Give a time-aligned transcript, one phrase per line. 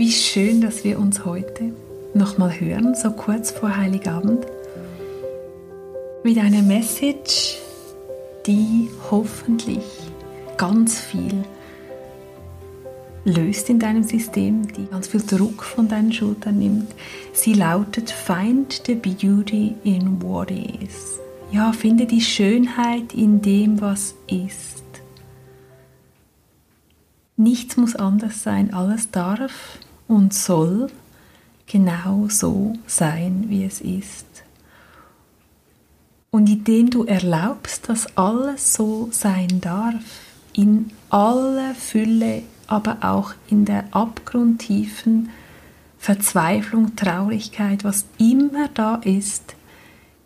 [0.00, 1.74] Wie schön, dass wir uns heute
[2.14, 4.46] nochmal hören, so kurz vor Heiligabend,
[6.24, 7.58] mit einer Message,
[8.46, 9.84] die hoffentlich
[10.56, 11.44] ganz viel
[13.26, 16.94] löst in deinem System, die ganz viel Druck von deinen Schultern nimmt.
[17.34, 21.18] Sie lautet Find the beauty in what is.
[21.52, 24.82] Ja, finde die Schönheit in dem, was ist.
[27.36, 29.78] Nichts muss anders sein, alles darf
[30.10, 30.90] und soll
[31.66, 34.26] genau so sein, wie es ist.
[36.32, 40.02] Und indem du erlaubst, dass alles so sein darf,
[40.52, 45.30] in aller Fülle, aber auch in der abgrundtiefen
[45.96, 49.54] Verzweiflung, Traurigkeit, was immer da ist,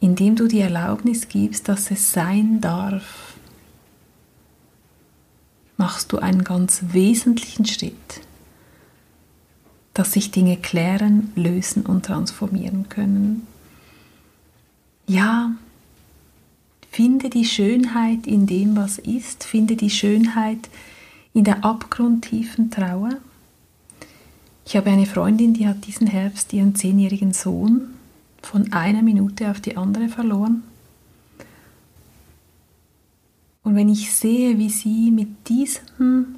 [0.01, 3.35] indem du die Erlaubnis gibst, dass es sein darf,
[5.77, 8.24] machst du einen ganz wesentlichen Schritt,
[9.95, 13.47] dass sich Dinge klären, lösen und transformieren können.
[15.07, 15.53] Ja,
[16.91, 20.69] finde die Schönheit in dem, was ist, finde die Schönheit
[21.33, 23.17] in der abgrundtiefen Trauer.
[24.67, 27.89] Ich habe eine Freundin, die hat diesen Herbst ihren zehnjährigen Sohn
[28.43, 30.63] von einer Minute auf die andere verloren.
[33.63, 36.37] Und wenn ich sehe, wie sie mit diesem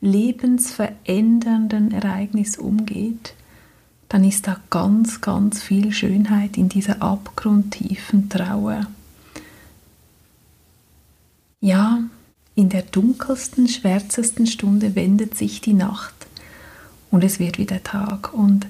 [0.00, 3.34] lebensverändernden Ereignis umgeht,
[4.08, 8.86] dann ist da ganz, ganz viel Schönheit in dieser abgrundtiefen Trauer.
[11.60, 12.02] Ja,
[12.54, 16.14] in der dunkelsten, schwärzesten Stunde wendet sich die Nacht
[17.10, 18.32] und es wird wieder Tag.
[18.32, 18.66] Und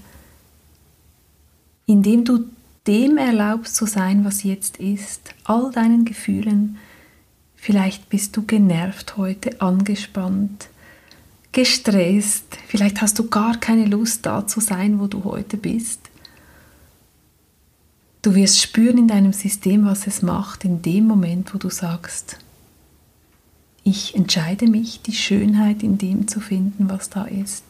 [1.86, 2.44] indem du
[2.86, 6.76] dem erlaubst zu sein, was jetzt ist, all deinen Gefühlen,
[7.56, 10.68] vielleicht bist du genervt heute, angespannt,
[11.52, 16.00] gestresst, vielleicht hast du gar keine Lust da zu sein, wo du heute bist.
[18.22, 22.36] Du wirst spüren in deinem System, was es macht, in dem Moment, wo du sagst,
[23.82, 27.64] ich entscheide mich, die Schönheit in dem zu finden, was da ist.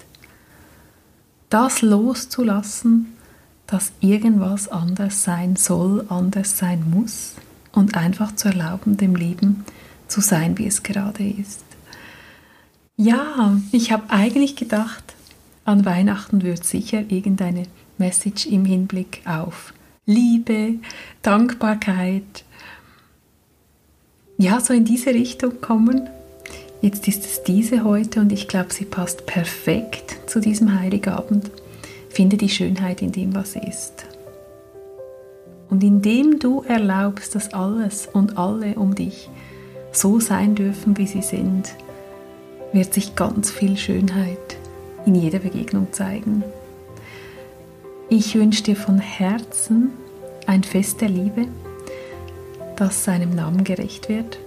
[1.50, 3.14] Das loszulassen,
[3.66, 7.34] dass irgendwas anders sein soll, anders sein muss
[7.70, 9.64] und einfach zu erlauben, dem Leben
[10.08, 11.69] zu sein, wie es gerade ist.
[13.02, 15.14] Ja, ich habe eigentlich gedacht,
[15.64, 17.62] an Weihnachten wird sicher irgendeine
[17.96, 19.72] Message im Hinblick auf
[20.04, 20.74] Liebe,
[21.22, 22.44] Dankbarkeit,
[24.36, 26.10] ja, so in diese Richtung kommen.
[26.82, 31.50] Jetzt ist es diese heute und ich glaube, sie passt perfekt zu diesem Heiligabend.
[32.10, 34.04] Finde die Schönheit in dem, was ist.
[35.70, 39.30] Und indem du erlaubst, dass alles und alle um dich
[39.90, 41.74] so sein dürfen, wie sie sind,
[42.72, 44.56] wird sich ganz viel Schönheit
[45.06, 46.44] in jeder Begegnung zeigen.
[48.08, 49.90] Ich wünsche dir von Herzen
[50.46, 51.46] ein Fest der Liebe,
[52.76, 54.38] das seinem Namen gerecht wird.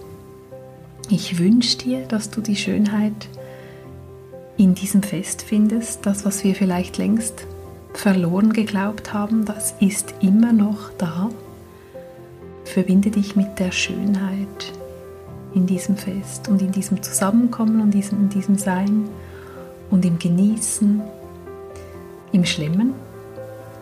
[1.10, 3.30] Ich wünsche dir, dass du die Schönheit
[4.58, 7.46] in diesem Fest findest, das, was wir vielleicht längst
[7.94, 11.30] verloren geglaubt haben, das ist immer noch da.
[12.66, 14.74] Verbinde dich mit der Schönheit
[15.54, 19.10] in diesem Fest und in diesem Zusammenkommen und in diesem Sein
[19.90, 21.02] und im Genießen,
[22.32, 22.94] im Schlimmen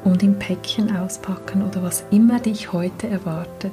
[0.03, 3.71] und im Päckchen auspacken oder was immer dich heute erwartet.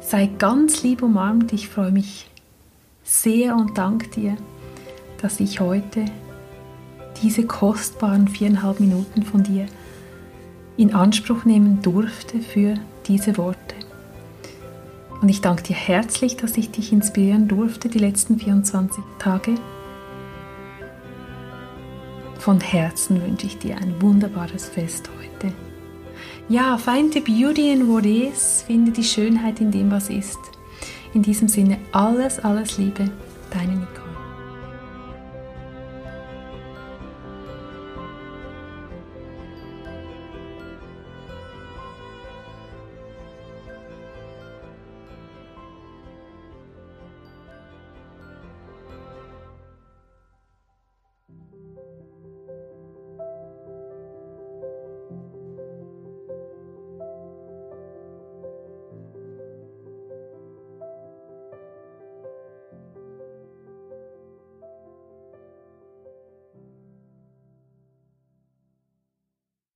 [0.00, 2.30] Sei ganz lieb umarmt, ich freue mich
[3.02, 4.36] sehr und danke dir,
[5.20, 6.04] dass ich heute
[7.22, 9.66] diese kostbaren viereinhalb Minuten von dir
[10.76, 12.74] in Anspruch nehmen durfte für
[13.06, 13.67] diese Worte.
[15.20, 19.54] Und ich danke dir herzlich, dass ich dich inspirieren durfte die letzten 24 Tage.
[22.38, 25.52] Von Herzen wünsche ich dir ein wunderbares Fest heute.
[26.48, 30.38] Ja, find the beauty in what is, finde die Schönheit in dem, was ist.
[31.14, 33.10] In diesem Sinne alles, alles Liebe,
[33.50, 34.07] deine Nicole.